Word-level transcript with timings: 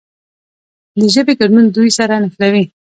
د 0.99 1.01
ژبې 1.13 1.33
ګډون 1.39 1.65
دوی 1.75 1.89
سره 1.97 2.13
نښلوي. 2.23 2.63